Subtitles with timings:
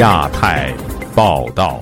[0.00, 0.72] 亚太
[1.14, 1.78] 报道，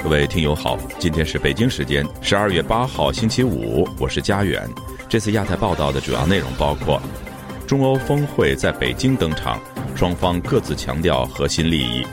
[0.00, 4.64] 各位听友好，今天是北京时间十二月八号星期五，我是佳远。
[5.08, 7.02] 这次亚太报道的主要内容包括：
[7.66, 9.60] 中欧峰会在北京登场，
[9.96, 12.06] 双方各自强调核心利益。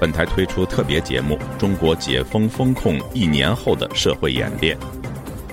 [0.00, 4.76] 本台推出特别节目《中国解封风控一年后的社会演变》。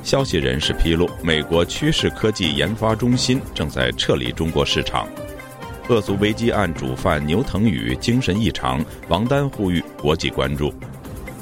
[0.01, 5.07] 消息人士披露，美国趋势科技研发中心正在撤离中国市场。
[5.89, 10.73] 恶俗危机案主犯牛腾宇精神异常，王丹呼吁国际关注。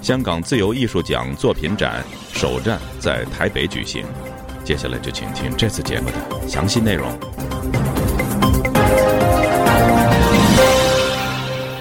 [0.01, 4.03] 香港自由艺术奖作品展首站在台北举行。
[4.63, 7.07] 接下来就请听这次节目的详细内容。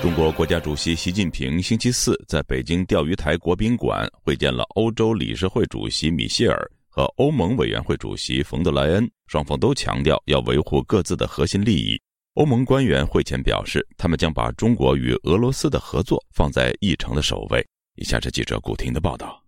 [0.02, 11.98] 中国国家主席习近平星期四在北京钓鱼台国宾馆会见了欧洲理事会主席米歇尔和欧盟委员会主席冯德莱恩，双方都强调要维护各自的核心利益。
[12.34, 17.66] 欧盟官员会前表示，他们将把中国与俄罗斯的合作放在议程的首位。
[17.96, 19.42] 以下是记者古婷的报道：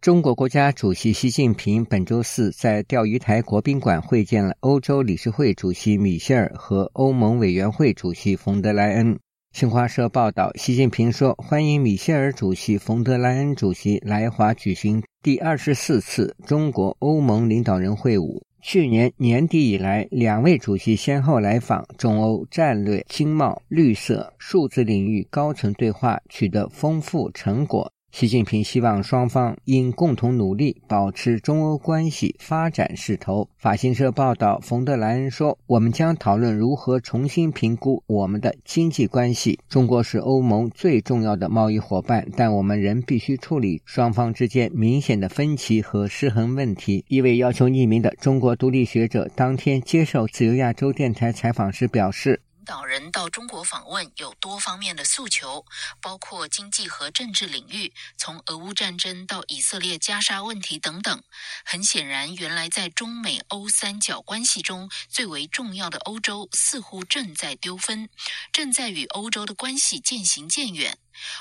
[0.00, 9.18] 中国国家主席习近平本周四在钓鱼台国宾馆会见了欧洲理事会主席米歇尔和欧盟委员会主席冯德莱恩。
[9.52, 27.90] 新华社报道，习近平说：“欢迎米歇尔主席、冯德莱恩主席来华举行第二十四次中国欧盟领导人会晤。”去年年底以来，两位主席先后来访中欧战略、经贸、绿色、数字领域高层对话，取得丰富成果。
[28.12, 33.48] 习近平希望双方应共同努力，保持中欧关系发展势头。
[33.56, 39.58] 法新社报道，冯德莱恩说：“我们将讨论如何重新评估我们的经济关系。
[39.68, 52.40] 中国是欧盟最重要的贸易伙伴，但我们仍必须处理双方之间明显的分歧和失衡问题。”一位要求匿名的中国独立学者当天接受自由亚洲电台采访时表示。
[52.70, 55.66] 领导人到中国访问有多方面的诉求，
[56.00, 61.20] 包括经济和政治领域，从俄乌战争到以色列加沙问题等等。
[61.64, 68.08] 很显然，原来在中美欧三角关系中最为重要的欧洲，似乎正在丢分，
[68.52, 70.96] 正在与欧洲的关系渐行渐远。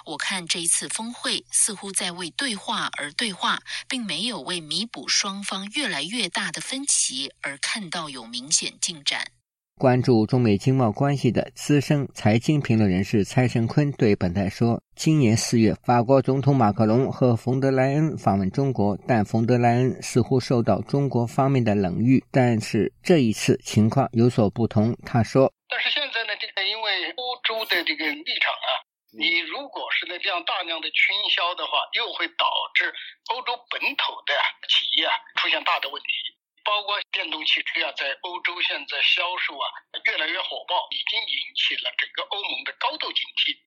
[0.06, 9.31] 我看这一次峰会似乎在为对话而对话，并没有为弥补双方越来越大的分歧而看到有明显进展。
[9.79, 22.22] 关注中美经贸关系的资深财经评论人士蔡胜坤对本台说：“今年四月，法国总统马克龙和冯德莱恩访问中国，但冯德莱恩似乎受到中国方面的冷遇。
[22.29, 28.69] 但是这一次情况有所不同。”他说：“但是现在呢，这个因为欧洲的这个立场啊，
[29.16, 32.44] 你如果是呢这样大量的倾销的话，又会导
[32.75, 32.91] 致
[33.31, 34.35] 欧洲本土的
[34.68, 39.65] 企业啊出现大的问题。”包括电动汽车啊，在欧洲现在销售啊
[40.05, 43.57] 越来越火爆，已经引起了整个欧盟的高度警惕。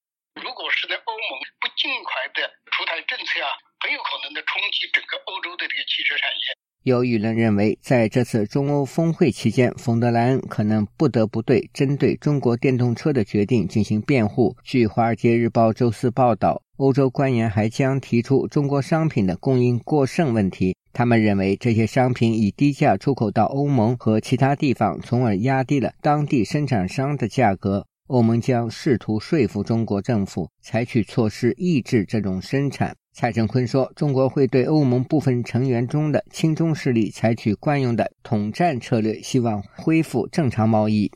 [0.40, 6.56] 如果是在欧盟不尽快的出台政策啊，很有可能的冲击整个欧洲的这个汽车产业。
[6.84, 14.56] 有舆论认为，在这次中欧峰会期间，冯德莱恩可能不得不对针对中国电动车的决定进行辩护。
[14.64, 20.76] 据《华尔街日报》周四报道，欧洲官员还将提出中国商品的供应过剩问题。
[20.92, 27.86] 他们认为，这些商品以低价出口到欧盟和其他地方，从而压低了当地生产商的价格。
[28.08, 32.96] 欧盟将试图说服中国政府采取措施抑制这种生产。
[33.14, 41.06] 蔡正坤说：“中国会对欧盟部分成员中的亲中势力采取惯用的统战策略，希望恢复正常贸易。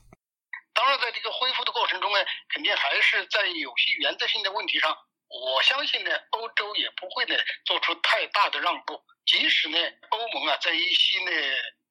[0.72, 2.18] 当然，在这个恢复的过程中呢，
[2.54, 4.94] 肯定还是在有些原则性的问题上，
[5.36, 8.98] 我相信呢，欧洲也不会呢做出太大的让步。
[9.26, 9.76] 即使呢，
[10.10, 11.30] 欧盟啊，在一些呢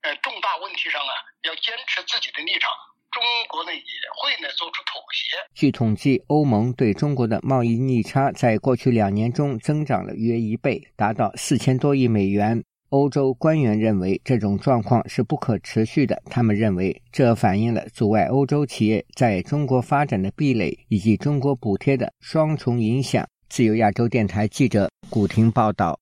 [0.01, 1.13] 呃重大问题上啊，
[1.43, 2.71] 要坚持自己的立场。”
[3.15, 3.81] 中国呢也
[4.17, 5.37] 会呢做出妥协。
[5.53, 12.61] 据统计，欧盟对中国的贸易逆差在过去两年中增长了约一倍，达到四千多亿美元。
[12.89, 23.25] 欧洲官员认为这种状况是不可持续的，他们认为这反映了阻碍欧洲企业在中国发展的壁垒以及中国补贴的双重影响。
[23.49, 25.99] 自由亚洲电台记者古婷报道。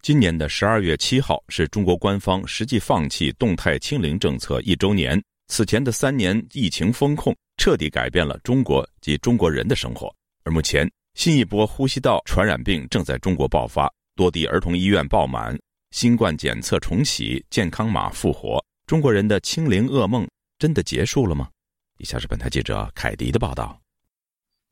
[0.00, 5.22] 今年的十二月七号是中国官方实际放弃动态清零政策一周年。
[5.48, 10.12] 此前的三年疫情风控彻底改变了中国及中国人的生活，
[10.44, 15.58] 而目前新一波呼吸道传染病正在中国爆发，多地儿童医院爆满，
[15.90, 20.26] 新冠检测重启，健康码复活，中国人的清零噩梦
[20.58, 21.50] 真的结束了吗？
[21.98, 23.81] 以下是本台记者凯迪的报道。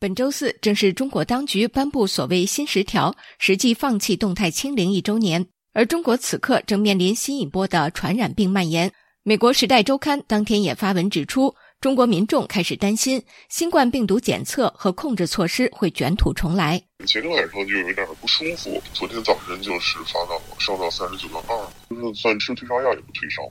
[0.01, 8.91] 本周四正是中国当局颁布所谓“新十条”实际放弃动态清零一周年，而中国此刻正面临新一波的传染病蔓延。
[9.25, 16.83] 美国《时代周刊》当天也发文指出，中国民众开始担心新冠病毒检测和控制措施会卷土重来。
[17.05, 23.43] 前天晚上就有点不舒服，昨天早晨就是发到烧到三十九度二，就是算吃退烧药也不退烧。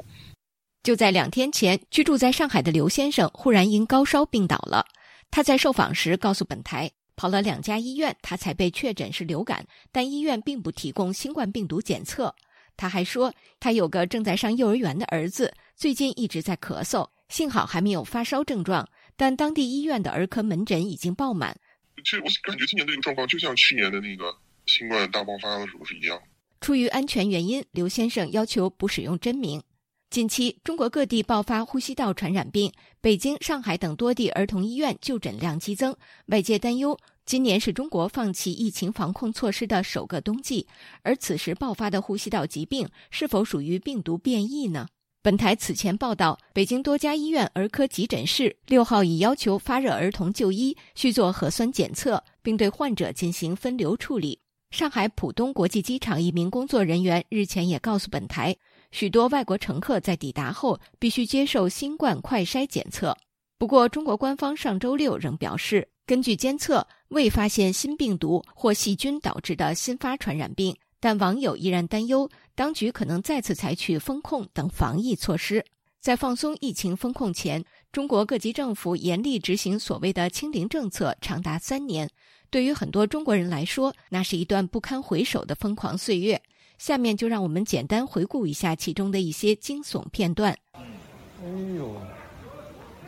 [0.82, 4.84] 就在两天前，居住在上海的刘先生忽然因高烧病倒了。
[5.32, 12.36] 他在受访时告诉本台，跑了两家医院，他才被确诊是流感，但医院并不提供新冠病毒检测。
[12.76, 18.88] 他还说，他有个正在上幼儿园的儿子，最近一直在咳嗽，幸好还没有发烧症状，
[19.18, 21.60] 但当地医院的儿科门诊已经爆满。
[21.98, 24.34] 其实我感觉今年这个状况就像去年的那个
[24.66, 26.18] 新冠大爆发的时候是一样。
[26.62, 29.62] 出于安全原因，刘先生要求不使用真名。
[30.10, 35.96] 近期，中国各地爆发呼吸道传染病，北京、上海等多地儿童医院就诊量激增，
[36.30, 36.98] 外界担忧
[37.28, 40.66] 今年是中国放弃疫情防控措施的首个冬季，
[41.04, 44.88] 而此时爆发的呼吸道疾病是否属于病毒变异呢？
[45.22, 54.40] 本台此前报道，北京多家医院儿科急诊室六号已要求发热儿童就医，需做核酸检测，并对患者进行分流处理。
[54.72, 58.56] 上海浦东国际机场一名工作人员日前也告诉本台。
[58.92, 63.16] 许多外国乘客在抵达后必须接受新冠快筛检测。
[63.58, 70.76] 不过，中国官方上周六仍表示，根据监测未发现新病毒或细菌导致的新发传染病。
[71.02, 75.66] 但网友依然担忧，当局可能再次采取封控等防疫措施。
[76.02, 82.10] 在放松疫情封控前，中国各级政府严厉执行所谓的“清零”政策长达三年。
[82.50, 86.42] 对于很多中国人来说，那是一段不堪回首的疯狂岁月。
[86.80, 90.58] 下面就让我们简单回顾一下其中的一些惊悚片段。
[90.74, 92.02] 哎呦，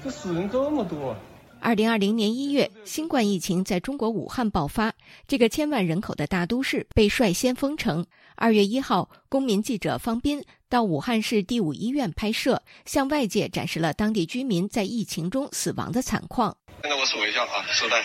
[0.04, 1.16] 这死人这么多！
[1.60, 4.92] 二零二零年一月，新冠疫情在中国武汉爆发，
[5.28, 8.06] 这个千万人口的大都市被率先封城。
[8.36, 16.58] 二月一号，公民记者方斌到武汉市第五医院拍摄，向外界展示了当地居民在疫情中死亡的惨况。
[16.82, 18.02] 现在我数一下啊，时代，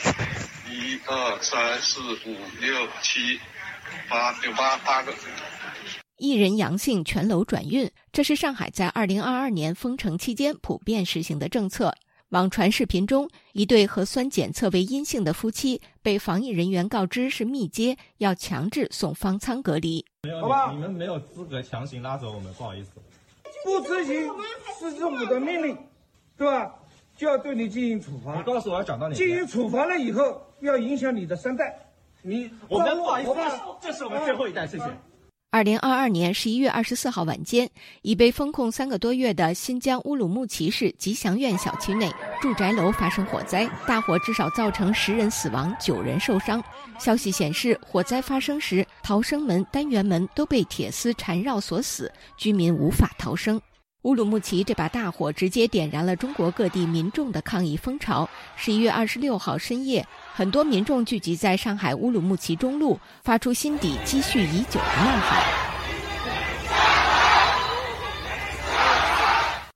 [0.71, 3.41] 一二三四五六七
[4.09, 5.13] 八，有八八个。
[6.19, 11.95] 一人阳性，全楼转运，这是上海在二零二二年封城期间普遍实行的政策。
[12.31, 20.05] 网传视频中，一对核酸检测为阴性的夫妻被防疫人员告知是密接，要强制送方舱隔离。
[20.41, 22.91] 好吧，你们没有资格强行拉走我们，不好意思。
[23.65, 24.29] 不执行
[24.79, 25.77] 是政府的命令，
[26.37, 26.75] 对吧？
[27.17, 28.37] 就要对你进行处罚。
[28.37, 29.15] 你告诉我要找到你。
[29.15, 31.79] 进行处罚了以后，要影响你的三代。
[32.23, 33.31] 你我们不好意思，
[33.81, 34.85] 这是我们最后一代，谢谢。
[35.53, 37.71] 二零二二年十一月二十四号晚间，
[38.03, 46.63] 已被封控三个多月的新疆乌鲁木齐市吉祥苑小区内住宅楼发生火灾，大火至少造成十人死亡、九人受伤。
[46.99, 53.59] 消息显示，火灾发生时，逃生门、单元门都被铁丝缠绕锁死，居民无法逃生。
[54.07, 58.29] 乌鲁木齐这把大火直接点燃了中国各地民众的抗议风潮。
[58.55, 65.43] 十一月二十六号深夜，很多民众聚集在上海乌鲁木齐中路，发出心底积蓄已久的呐喊。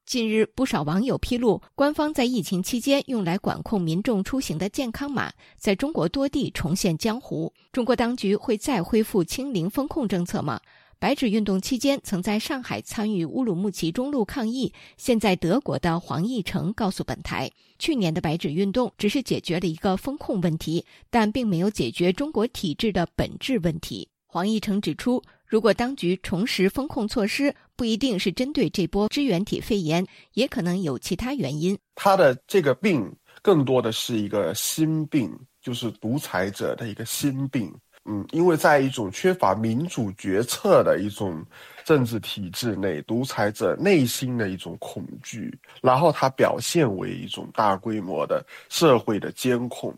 [0.06, 7.52] 近日，不少网友披露，官方在疫情期间用来管控民众出行的健康码，在中国多地重现江湖。
[7.72, 10.60] 中国当局会再恢复清零风控政策吗？
[11.00, 14.70] 白纸运动期间，曾在上海参与乌鲁木齐中路抗议。
[14.98, 24.06] 现在德国的黄毅成告诉本台，去年的白纸运动只是解决了一个风控问题，但并没有解决中国体制的本质问题。
[24.26, 31.78] 黄毅成指出，如果当局重拾风控措施，不一定是针对这波支原体肺炎，也可能有其他原因。
[31.94, 33.10] 他的这个病
[33.40, 37.74] 更多的是一个心病，就是独裁者的一个心病。
[38.06, 41.44] 嗯，因为在一种缺乏民主决策的一种
[41.84, 49.94] 政治体制内，独裁者内心的一种恐惧，然后它表现为一种大规模的社会的监控。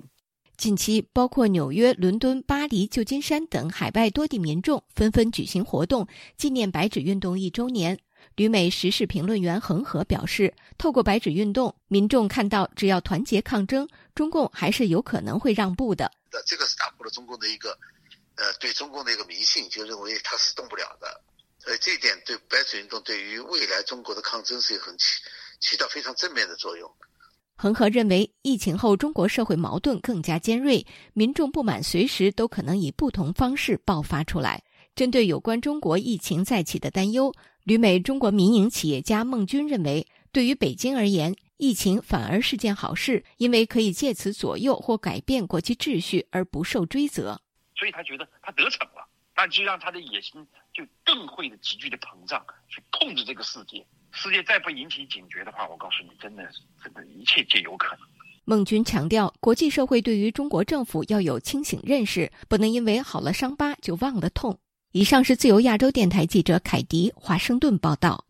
[0.56, 6.06] 近期，包括纽约、伦敦、巴黎、旧金山等海外多地民众纷纷举行活动，
[6.36, 7.98] 纪念白纸运动一周年。
[8.36, 16.10] 旅美时事评论员恒河表示，透过白纸运动，民众看到只要团结抗争，中共还是有可能会让步的。
[16.46, 17.78] 这个是打了中共的一个。
[18.34, 21.20] 呃，对中共的一个迷信，就认为它是动不了的，
[21.58, 25.20] 所以这一点对白纸运动对于未来中国的抗争是很起
[25.60, 26.90] 起到非常正面的作用。
[27.56, 34.64] 恒河认为，疫情后中国社会矛盾更加尖锐，民众不满随时都可能以不同方式爆发出来。
[34.94, 47.40] 针对有关中国疫情再起的担忧，旅美中国民营企业家孟军认为，对于北京而言，疫情反而是件好事，因为可以借此左右或改变国际秩序而不受追责。
[47.76, 53.84] 所以他觉得他得逞了，那就让他的野心就更会的急剧的膨胀，去控控制这个世界。
[54.12, 56.48] 世界再不引起警觉的话，我告诉你，真的，
[56.82, 58.06] 真的，一切皆有可能。
[58.44, 64.58] 孟军强调，国际社会对于中国政府要有清醒认识，不能因为好了伤疤就忘了痛。
[64.92, 68.24] 以上是自由亚洲电台记者凯迪华盛顿报道。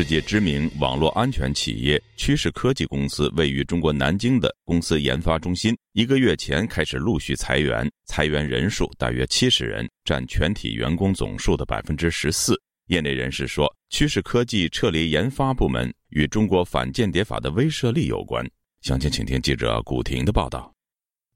[0.00, 12.54] 世界知名网络安全企业趋势科技公司位于中国南京的公司研发中心，一个月前开始陆续裁员，裁员人数大约七十人，占全体员工总数的百分之十四。
[12.86, 18.42] 业内人士说，趋势科技撤离研发部门与中国反间谍法的威慑力有关。
[18.80, 20.74] 详情，请听记者古婷的报道。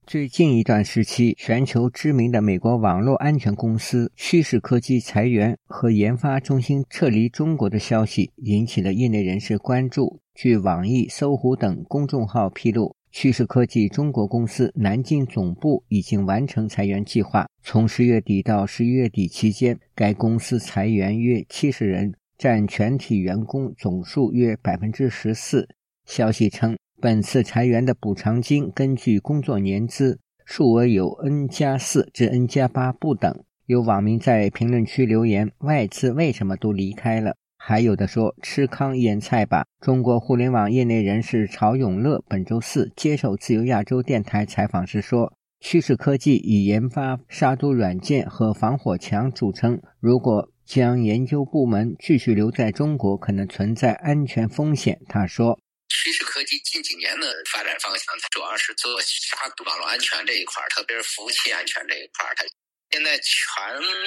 [0.06, 10.20] 最近一段时期，全球知名的美国网络安全公司趋势科技裁员和研发中心撤离中国的消息，引起了业内人士关注。
[10.34, 17.48] 据网易、搜狐等公众号披露，趋势科技中国公司南京总部已经完成裁员计划。
[17.62, 25.66] 从十月底到十一月底期间，该公司裁员约七十人，占全体员工总数约百分之十四。
[26.04, 26.76] 消息称。
[27.04, 33.44] 本次裁员的补偿金根据工作年资，数额有 N 加四至 N 加八不等。
[33.66, 55.58] 有网民在评论区留言：“外资为什么都离开了？”还有的说：“吃糠咽菜吧。”中国互联网业内人士曹永乐本周四接受自由亚洲电台采访时说：“趋势科技以研发杀毒软件和防火墙著称，如果将研究部门继续留在中国，可能存在安全风险。”他说。
[55.94, 62.44] 趋势科技近几年的发展方向，它主要是做杀毒网络安全这一块特别是服务器安全这一块它
[62.90, 63.32] 现在全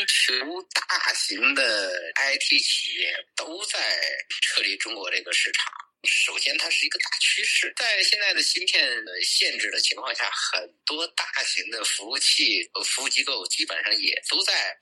[0.06, 3.80] 球大型的 IT 企业都在
[4.42, 5.72] 撤离中国这个市场。
[6.04, 14.78] 首先，它是一个大趋势，在现在的芯片限制的情况下，很多大型的服务器服务机构基本上也都在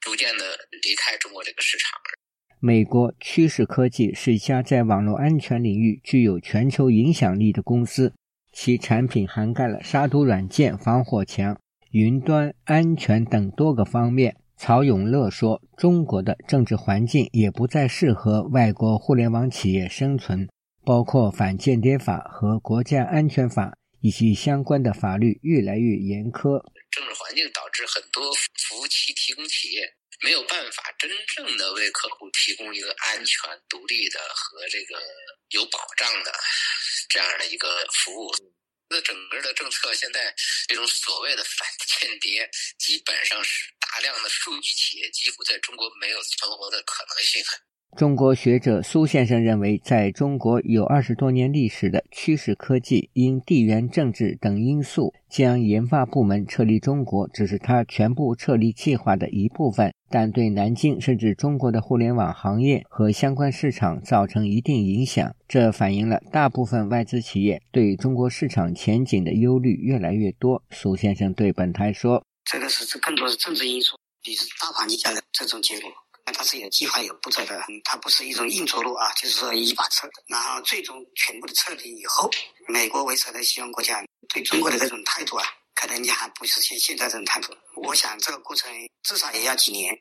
[0.00, 2.00] 逐渐的离开中国这个市场。
[2.66, 8.14] 美国趋势科技是一家在网络安全领域具有全球影响力的公司，
[8.54, 14.36] 其产品涵盖了杀毒软件、防火墙、云端安全等多个方面。
[14.56, 20.48] 曹永乐说：“中国的政治环境也不再适合外国互联网企业生存，
[20.86, 26.64] 包括反间谍法和国家安全法以及相关的法律越来越严苛。
[26.90, 29.82] 政治环境导致很多服务器提供企业。”
[30.24, 34.98] 没有办法真正的为客户提供一个安全、独立的和这个
[35.50, 36.32] 有保障的
[37.10, 38.34] 这样的一个服务。
[38.88, 40.34] 那整个的政策现在
[40.66, 41.68] 这种所谓的反
[42.00, 47.44] 间谍，基本上是大量的数据企业几乎在中国没有存活的可能性。
[47.96, 65.32] 中国学者苏先生认为，在中国有二十多年历史的趋势科技，因地缘政治等因素将研发部门撤离中国，只是他全部撤离计划的一部分，但对南京甚至中国的互联网行业和相关市场造成一定影响。
[65.46, 70.60] 这反映了大部分外资企业对中国市场前景的忧虑越来越多。
[70.70, 75.88] 苏先生对本台说：“这个是这更多是政治因素，也是大环境下的这种结果。”
[76.26, 82.30] 那它是有计划、有步骤的，它不是一种硬着陆啊，就是说一把撤，然后最终全部的撤离以后，
[82.68, 84.02] 美国为首的西方国家
[84.32, 87.52] 对中国的这种态度啊，可能你还不是像现在这种态度。
[87.76, 88.70] 我想这个过程
[89.02, 89.94] 至少也要几年。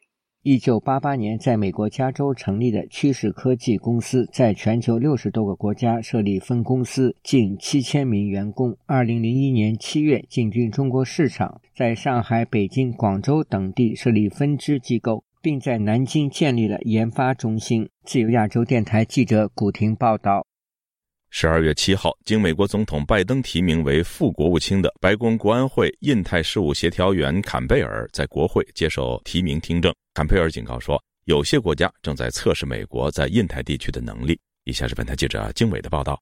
[0.44, 8.78] 一九八八年在美国加州成立的趋势科技公司，在全球六十多个国家设立分公司，近七千名员工。
[8.86, 15.24] 二零零一年七月进军中国市场，在上海、北京、广州等地设立分支机构。
[15.44, 17.88] 并在南京建立了研发中心。
[18.06, 20.48] 自由亚洲电台记者古婷报道。
[21.30, 29.94] 十二月七号，经美国总统拜登提名为副国务卿的白宫国安会印太事务协调员坎贝尔在国会接受提名听证。
[30.14, 34.40] 坎贝尔警告说，有些国家正在测试美国在印太地区的能力。
[34.64, 36.18] 以下是本台记者经纬的报道。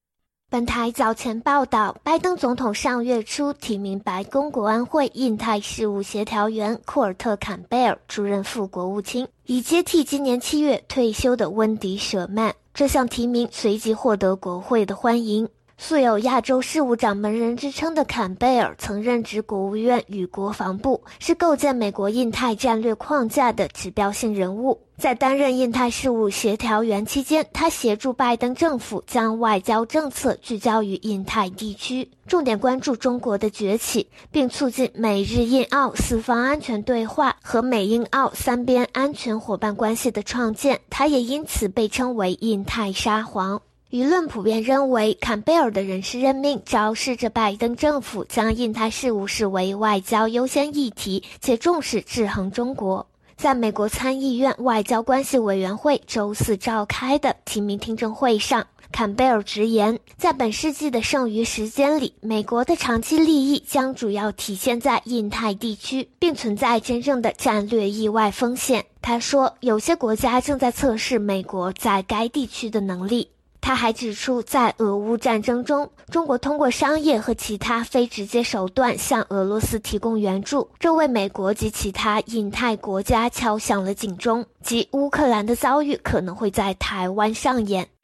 [0.52, 12.54] 本台早前报道，拜登总统上月初提名白宫国安会印太事务协调员库尔特·坎贝尔出任副国务卿，以接替今年七月退休的温迪·舍曼。
[12.74, 15.48] 这项提名随即获得国会的欢迎。
[15.84, 24.80] 素有“亚洲事务掌门人”之称的坎贝尔，曾任职国务院与国防部，是构建美国印太战略框架的指标性人物。
[24.96, 40.80] 在担任印太事务协调员期间，他协助拜登政府将外交政策聚焦于印太地区，重点关注中国的崛起，并促进美日印澳四方安全对话和美英澳三边安全伙伴关系的创建。
[40.92, 43.60] 他也因此被称为“印太沙皇”。
[43.92, 53.06] 舆论普遍认为，坎贝尔的人事任命昭示着拜登政府将印太事务视为外交优先议题，且重视制衡中国。
[53.36, 68.86] 在美国参议院外交关系委员会周四召开的提名听证会上，坎贝尔直言，在本世纪的剩余时间里，美国的长期利益将主要体现在印太地区，并存在真正的战略意外风险。
[69.02, 73.28] 他说，有些国家正在测试美国在该地区的能力。
[73.62, 87.88] 他还指出，在俄乌战争中，中国通过商业和其他非直接手段向俄罗斯提供援助，这为美国及其他印太国家敲响了警钟，即乌克兰的遭遇可能会在台湾上演。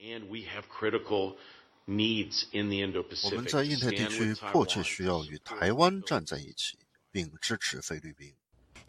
[3.24, 6.78] 我们在印太地区迫切需要与台湾站在一起，
[7.12, 8.32] 并支持菲律宾。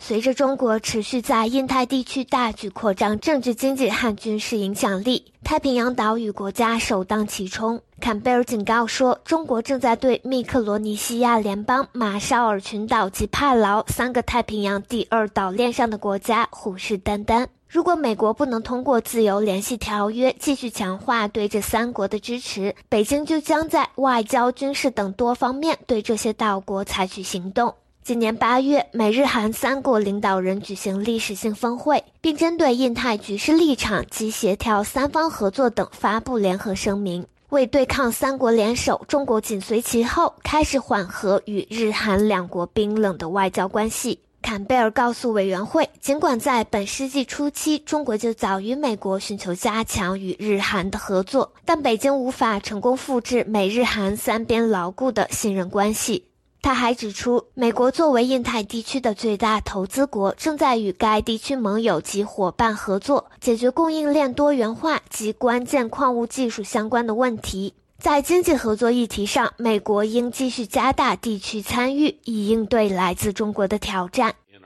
[0.00, 7.80] 随着中国持续在印太地区大举扩张政治、经济和军事影响力，太平洋岛屿国家首当其冲。
[8.00, 17.48] 坎贝尔警告说，中国正在对密克罗尼西亚联邦、马绍尔群岛及帕劳三个太平洋第二岛链上的国家虎视眈眈。
[17.68, 27.74] 如果美国不能通过自由联系条约继续强化对这三国的支持，北京就将在外交、军事等多方面对这些岛国采取行动。
[28.04, 44.20] 今年八月，美日韩三国领导人举行历史性峰会，并针对印太局势立场及协调三方合作等发布联合声明，为对抗三国联手，中国紧随其后，开始缓和与日韩两国冰冷的外交关系。
[44.40, 56.27] 坎贝尔告诉委员会，尽管在本世纪初期，中国就早于美国寻求加强与日韩的合作，但北京无法成功复制美日韩三边牢固的信任关系。
[56.60, 67.74] 他还指出，美国作为印太地区的最大投资国，正在与该地区盟友及伙伴合作，解决供应链多元化及关键矿物技术相关的问题。
[67.98, 74.36] 在经济合作议题上，美国应继续加大地区参与，以应对来自中国的挑战。
[74.50, 74.58] 我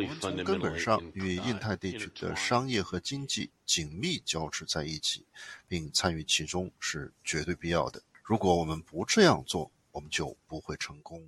[0.00, 5.24] 们从根本上与印太地区的商业和经济紧密交织在一起，
[5.68, 8.02] 并参与其中是绝对必要的。
[8.22, 11.20] 如果我们不这样做，我们就不会成功。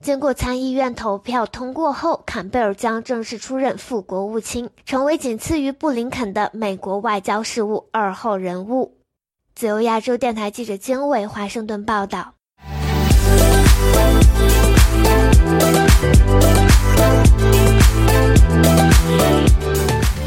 [0.00, 8.98] 经过参议院投票通过后，坎贝尔将正式出任副国务卿，成为仅次于布林肯的美国外交事务二号人物。
[9.54, 12.34] 自由亚洲电台记者经纬华盛顿报道。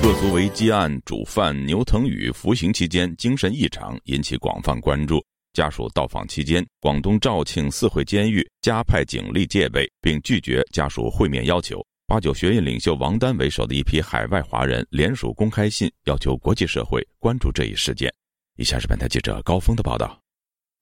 [0.03, 5.21] 恶俗危机案主犯牛腾宇服刑期间精神异常，引起广泛关注。
[5.55, 11.81] 家属到访期间，广东肇庆四会监狱加派警力戒备，并拒绝家属会面要求。
[12.05, 18.13] 八九学运领袖王丹为首的一批海外华人联署公开信，要求国际社会关注这一事件。
[18.57, 20.19] 以下是本台记者高峰的报道：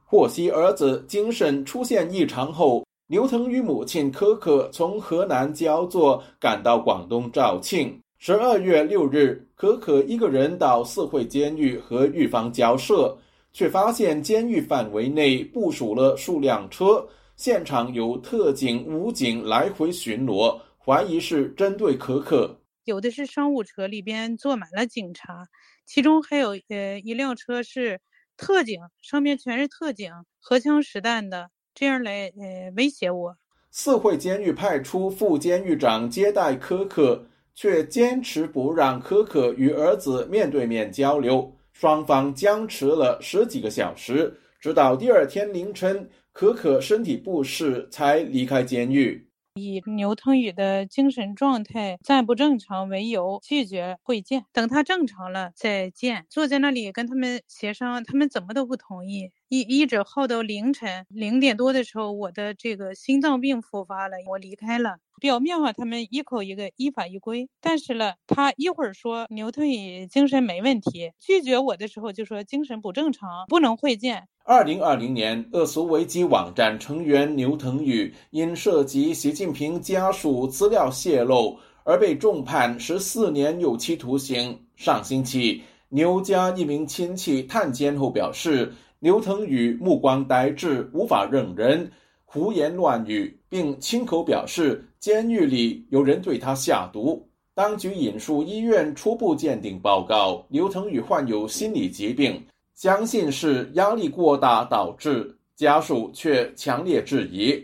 [0.04, 7.98] 获悉儿子精神出现异常后，刘腾与母亲可可从河南焦作赶到广东肇庆。
[8.18, 13.16] 十二月六日，可可一个人到四会监狱和狱方交涉。
[13.54, 22.60] 却发现监狱范围内部署了数辆车，现场有特警、武警来回巡逻，怀疑是针对可可。
[22.86, 25.48] 有的是商务车，里边坐满了警察，
[25.86, 28.02] 其中还有呃一辆车是
[28.36, 30.12] 特警，上面全是特警，
[30.42, 33.38] 荷枪实弹的，这样来呃威胁我。
[33.72, 41.56] 四惠监狱派出副监狱长接待可可，却坚持不让可可与儿子面对面交流。
[41.74, 49.28] 双方僵持了十几个小时，直到第二天凌晨，可可身体不适才离开监狱。
[49.56, 54.46] 以牛腾宇的精神状态暂不正常为由，拒绝会见。
[54.52, 56.26] 等他正常了再见。
[56.28, 59.30] 坐在那里跟他们协商，他们怎么都不同意。
[59.54, 64.98] 一一直耗到凌晨零点多的时候，我的这个心脏病复发了，我离开了。
[65.22, 74.28] 表面上他们一口一个依法依规，但是呢，他一会儿说牛腾宇精神没问题，拒绝我的时候就说精神不正常，不能会见。
[74.44, 84.60] 二零二零年，恶俗危机网站成员牛腾宇因涉及习近平家属资料泄露而被重判十四年有期徒刑。
[84.76, 91.92] 上星期，牛家一名亲戚探监后表示，刘腾宇目光呆滞，无法认人，
[92.24, 97.28] 胡言乱语，并亲口表示监狱里有人对他下毒。
[97.54, 102.42] 当局引述医院初步鉴定报告，刘腾宇患有心理疾病，
[102.76, 107.62] 相信是压力过大导致，家属却强烈质疑。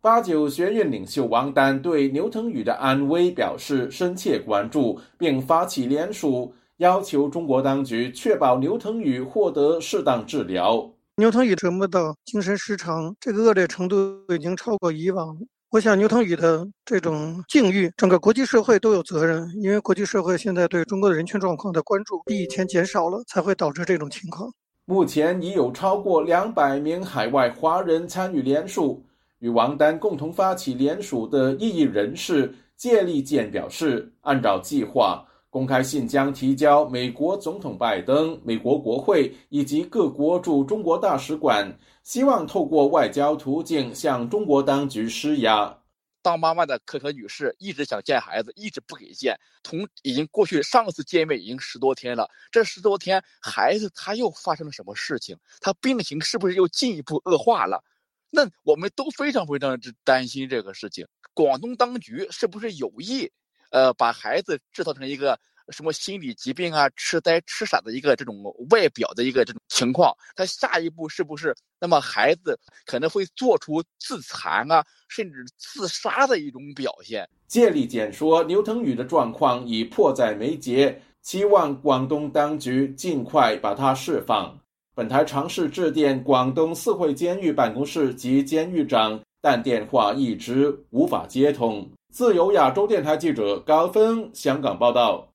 [0.00, 10.90] 八九学院领袖王丹对刘腾宇的安危表示深切关注，并发起联署，要求中国当局确保刘腾宇获得适当治疗。
[11.16, 13.96] 刘腾宇折磨到精神失常，这个恶劣程度
[14.34, 15.36] 已经超过以往。
[15.68, 24.50] 我想，牛腾宇的这种境遇，整个国际社会都有责任，因为国际社会现在对中国的人权状况的关注比以前减少了，才会导致这种情况。
[24.86, 29.04] 目前已有超过两百名海外华人参与联署，
[29.40, 41.76] 与王丹共同发起联署的异议人士谢立健表示，按照计划，公开信将提交美国总统拜登、美国国会以及各国驻中国大使馆。
[42.02, 45.76] 希望透过外交途径向中国当局施压。
[46.22, 49.38] 当妈妈的可可女士一直想见孩子，一直不给见。
[49.62, 55.36] 从已经过去上次见面已经十多天了，这十多天孩子他又发生了什么事情？
[55.60, 57.82] 他病情是不是又进一步恶化了？
[58.30, 61.06] 那我们都非常非常之担心这个事情。
[61.34, 63.30] 广东当局是不是有意，
[63.70, 65.38] 呃，把孩子制造成一个？
[65.72, 77.24] 什么心理疾病啊、痴呆、痴傻的一个这种外表的一个这种情况，他下一步是不是那么孩子可能会做出自残啊，甚至自杀的一种表现？
[77.46, 84.58] 借力简说，刘腾宇的状况已迫在眉睫，期望广东当局尽快把他释放。
[84.96, 91.88] 本台尝试致电广东四会监狱办公室及监狱长，但电话一直无法接通。
[92.10, 95.32] 自由亚洲电台记者高峰香港报道。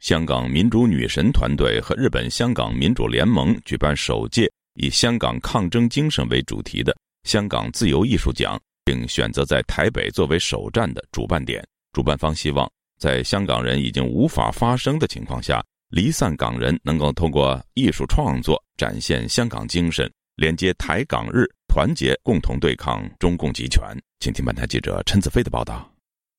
[0.00, 11.62] 香港民主女神团队和日本香港民主联盟举办首届以香港抗争精神为主题的香港自由艺术奖，并选择在台北作为首站的主办点。
[11.92, 21.44] 主办方希望，在香港人已经无法发声的情况下，离散港人能够通过艺术创作展现香港精神，连接台港日，
[21.74, 23.82] 团结共同对抗中共集权。
[24.20, 25.90] 请听本台记者陈子飞的报道：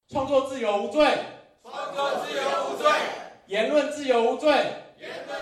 [0.08, 1.06] 创作自由无罪，
[1.62, 2.90] 创作自由无罪。
[3.48, 4.56] 言论自由无罪。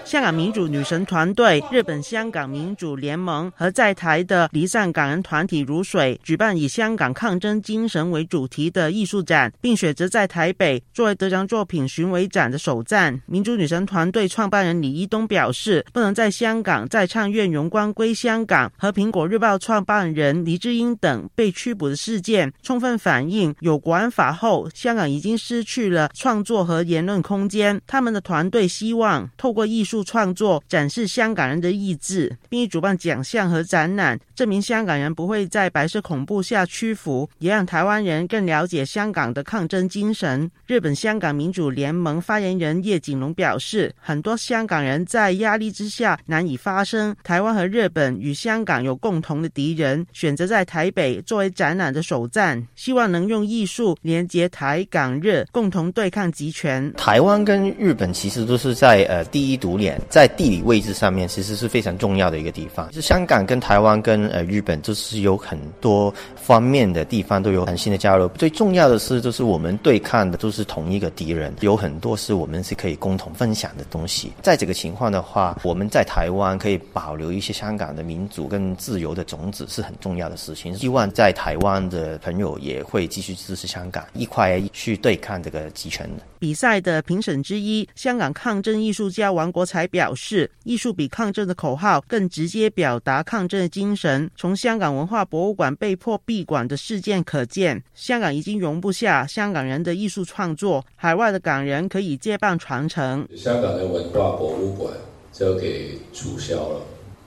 [0.04, 13.19] 香港民主女神团队、日本香港民主联盟和在台的离散港人团体如水举办以香港抗争精神为主题的艺术展，并选择在台北作为得奖作品巡回展的首站。
[13.26, 27.80] 民主女神团队创办人李一东表示：“不能在香港再唱愿荣光归香港”和苹果日报创办人黎智英等被拘捕的事件，充分反映有国安法后，香港已经失去了创作和言论空间。
[27.88, 30.04] 他们的团队希望透过艺术。
[30.04, 40.52] 创作展示香港人的意志，并主办奖项和展览，证明香港人不会在白色恐怖下屈服，也让台湾人更了解香港的抗争精神。
[40.68, 47.16] 日本香港民主联盟发言人叶景龙表示，很多香港人在压力之下难以发声。
[47.24, 56.92] 台湾和日本与香港有共同的敌人，选择在台北作为展览的首站，希望能用艺术连接台港日，共同对抗集权。
[56.94, 60.00] 台湾跟日本其实都是在呃第一独脸。
[60.10, 62.92] 在地理位置上面，其实是非常重要的一个地方。
[62.94, 68.28] 是香港跟台湾跟呃日本，就是有很多方面的地方都有很新的交流。
[68.30, 74.32] 最重要的是，就是我们对抗的都是同一个敌人，有很多是我们是可以共同分享的东西。
[74.42, 80.76] 在这个情况的话，我们在台湾可以保留一些香港的民主跟自由的种子，是很重要的事情。
[80.76, 86.10] 希望在台湾的朋友也会继续支持香港，一块去对抗这个集权。
[86.40, 94.30] 比赛的评审之一，香港抗争艺术家王国才表示：“艺术比抗争的口号更直接表达抗争的精神。
[94.36, 103.28] 从香港文化博物馆被迫闭馆的事件可见，香港已经容不下香港人的艺术创作，海外的港人可以接棒传承。
[103.36, 104.93] 香港的文化博物馆
[105.32, 106.82] 就给取消了，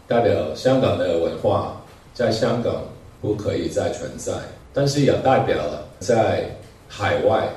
[0.06, 2.84] 代表香港的文化在香港
[3.20, 4.32] 不可以再存在，
[4.72, 6.56] 但是也代表了在
[6.88, 7.48] 海外。”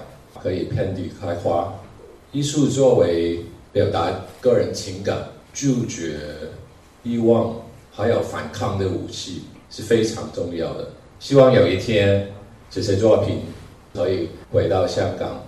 [0.42, 1.74] 可以遍地开花。
[2.32, 5.18] 艺术作为表达个人情感、
[5.54, 6.18] 拒绝
[7.04, 7.56] 欲望
[7.92, 10.88] 还有反抗的武器是非常重要的。
[11.20, 12.32] 希望有一天
[12.70, 13.42] 这些作品
[13.94, 15.44] 可以回到香港，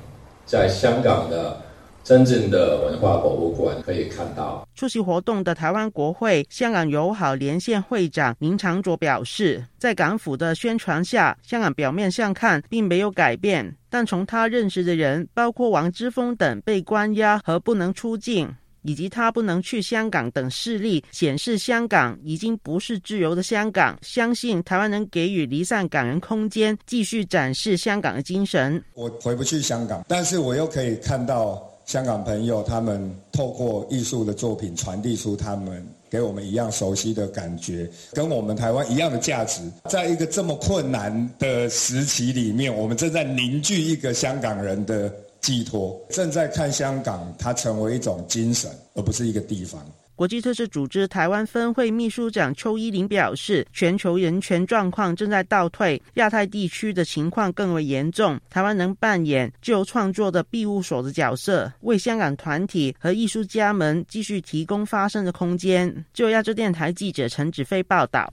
[0.46, 1.62] 在香港的。
[2.04, 4.68] 真正的文化博物馆可以看到。
[4.76, 18.50] 出席活动的台湾国会香港友好连线会长林长卓表示，在港府的宣传下，香港表面上看并没有改变，但从他认识的人，包括王之峰等被关押和不能出境，
[18.82, 23.96] 以及他不能去香港等事例，显示香港已经不是自由的香港。
[24.02, 28.84] 相信台湾能给予离散港人空间，继续展示香港的精神。
[28.96, 35.86] 我回不去香港，但是我又可以看到香港朋友他们透过艺术的作品传递出他们。
[36.12, 49.82] 给我们一样熟悉的感觉，跟我们台湾一样的价值，在一个这么困难的时期里面，我们正在凝聚一个香港人的寄托，正在看香港它成为一种精神，而不是一个地方。
[50.22, 58.40] 国际特赦组织台湾分会秘书长邱依林表示，全球人权状况正在倒退，亚太地区的情况更为严重。
[58.48, 66.06] 台湾能扮演自由创作的庇护所的角色，为香港团体和艺术家们继续提供发声的空间。
[66.14, 68.32] 就亚洲电台记者陈子飞报道。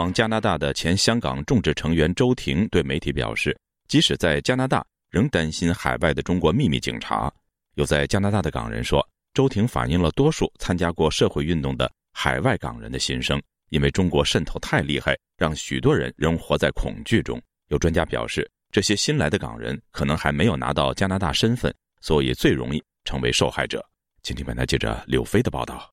[0.00, 3.54] 往加拿大的前香港众志成员周婷对媒体表示，
[3.86, 7.30] 即使在加拿大，仍担心海外的中国秘密警察。
[7.74, 17.38] 有在加拿大的港人说，周婷反映了多数参加过社会运动的海外港人的心声，因为中国渗透太厉害，让许多人仍活在恐惧中。
[17.68, 23.84] 有专家表示，这些新来的港人可能还没有拿到加拿大身份，所以最容易成为受害者。
[24.22, 25.92] 请听本台记者柳飞的报道。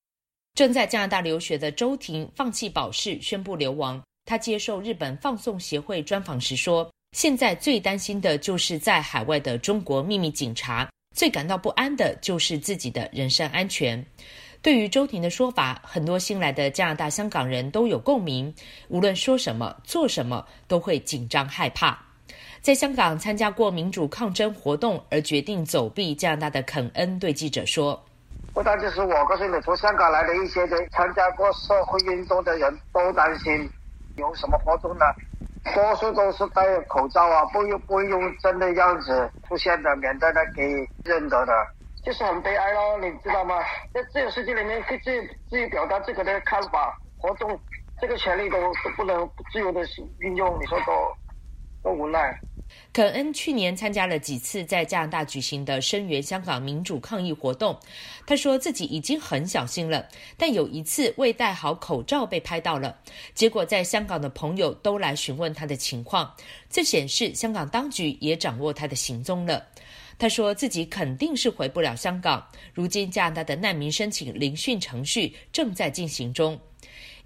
[0.58, 4.02] 正在加拿大留学的周婷放弃保释，宣布流亡。
[4.26, 14.04] 他接受日本放送协会专访时说：“现在最担心的就是在海外的中国秘密警察，最感到不安的就是自己的人身安全。”
[14.64, 18.52] 对于周婷的说法，很多新来的加拿大香港人都有共鸣。
[18.88, 22.04] 无论说什么、做什么，都会紧张害怕。
[22.62, 28.04] 在香港参加过民主抗争活动而决定走避加拿大的肯恩对记者说。
[28.58, 33.72] 不单就是我告诉你，从香港来的一些人参加过社会运动的人都担心
[34.16, 35.06] 有什么活动呢？
[35.76, 40.64] 多数都是戴口罩啊，不用不用真的样子出现的，免得呢给
[41.04, 41.54] 认得的，
[42.04, 43.60] 就是很悲哀咯，你知道吗？
[43.94, 45.12] 在自由世界里面，可以自
[45.48, 47.62] 自由表达自己的看法、活动，
[48.02, 49.82] 这个权利都都不能自由的
[50.18, 51.16] 运用，你说多
[51.92, 52.40] 无奈。
[52.92, 57.78] 肯恩去年参加了几次在加拿大举行的声援香港民主抗议活动。
[58.26, 62.98] 他说自己已经很小心了，但有一次未戴好口罩被拍到了，
[63.34, 66.34] 结果在香港的朋友都来询问他的情况，
[66.70, 69.66] 这显示香港当局也掌握他的行踪了。
[70.20, 76.60] 他说自己肯定是回不了香港，如今加拿大的难民申请聆讯程序正在进行中。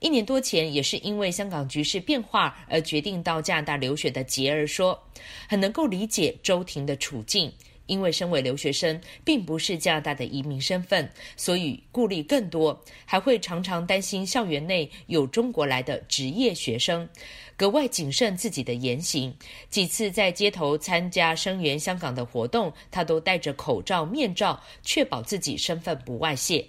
[0.01, 4.99] 一年多前，也是因为香港局势变化而决定到加拿大留学的杰儿说
[5.47, 7.53] ：“很能够理解周婷的处境，
[7.85, 17.07] 因为身为留学生，并不是加拿大的移民身份，所以顾虑更多，还会常常担心校园内有中国来的职业学生，
[17.55, 19.31] 格外谨慎自己的言行。
[19.69, 26.65] 几次在街头参加声援香港的活动，他都戴着口罩、面罩，确保自己身份不外泄。”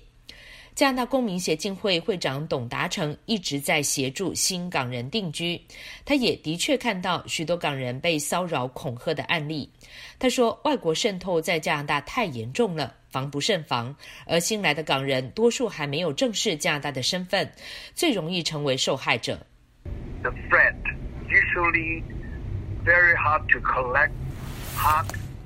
[0.74, 5.60] 加拿大公民协进会会长董达成一直在协助新港人定居，
[6.04, 9.70] 他也的确看到许多港人被骚扰恐吓的案例。
[10.18, 13.94] 他说，外国渗透在加拿大太严重了，防不胜防，
[14.26, 17.52] 而新来的港人多数还没有正式加拿大的身份，
[17.94, 19.46] 最容易成为受害者。
[20.22, 20.74] The threat
[21.28, 22.02] usually
[22.84, 24.12] very hard to collect.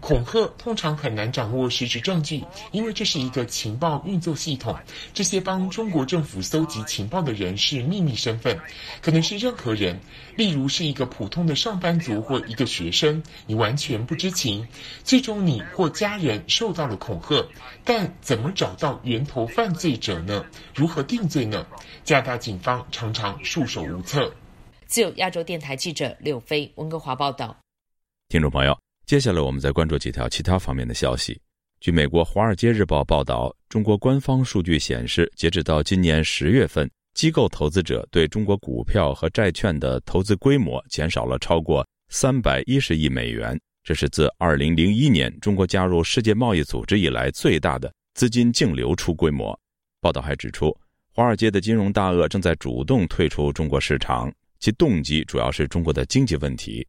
[0.06, 4.72] 恐吓通常很难掌握实质证据，因为这是一个情报运作系统。
[5.12, 8.56] 这些帮中国政府搜集情报的人是秘密身份，
[9.02, 9.98] 可能是任何人，
[10.36, 14.68] 例如是一个普通的上班族或一个学生，你完全不知情。
[15.02, 17.44] 最终你或家人受到了恐吓，
[17.84, 20.46] 但怎么找到源头犯罪者呢？
[20.72, 21.66] 如何定罪呢？
[22.04, 24.32] 加拿大警方常常束手无策。
[24.86, 27.56] 自由亚洲电台记者柳飞温哥华报道。
[28.28, 28.85] 听众朋友。
[29.06, 31.40] 接下来，我们再关注几条其他方面的消息。
[31.78, 49.56] 据美国《华尔街日报》报道，中国官方数据显示，截止到今年十月份，机构投资者对中国股票和债券的投资规模减少了超过三百一十亿美元，这是自二零零一年中国加入世界贸易组织以来最大的资金净流出规模。
[50.00, 50.76] 报道还指出，
[51.12, 56.84] 华尔街的金融大鳄正在主动退出中国市场，其动机主要是中国的经济问题。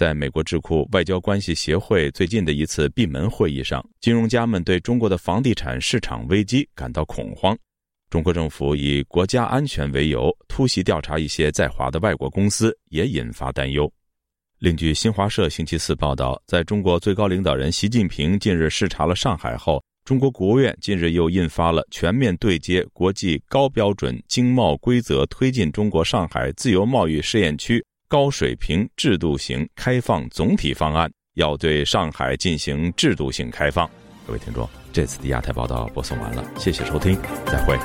[0.00, 7.54] 在美国智库外交关系协会最近的一次闭门会议上，金融家们对中国的房地产市场危机感到恐慌。
[8.08, 13.92] 中国政府以国家安全为由突袭调查一些在华的外国公司，也引发担忧。
[14.58, 33.88] 另据新华社星期四报道，在中国最高领导人习近平近日视察了上海后，中国国务院近日又印发了《全面对接国际高标准经贸规则推进中国上海自由贸易试验区高水平制度型开放总体方案，要对上海进行制度性开放。
[34.26, 37.78] 各位听众，这次的亚太报道播送完了，谢谢收听，再会。